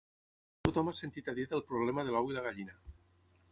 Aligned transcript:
Tothom 0.67 0.89
ha 0.91 0.93
sentit 0.99 1.29
a 1.33 1.35
dir 1.41 1.45
del 1.53 1.63
problema 1.73 2.05
de 2.09 2.15
l'ou 2.17 2.33
i 2.33 2.37
la 2.39 2.45
gallina. 2.49 2.81